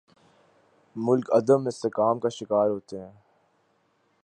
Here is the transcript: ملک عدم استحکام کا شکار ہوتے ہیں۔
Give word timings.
ملک 0.95 1.29
عدم 1.33 1.67
استحکام 1.67 2.19
کا 2.19 2.29
شکار 2.29 2.69
ہوتے 2.69 2.99
ہیں۔ 2.99 3.11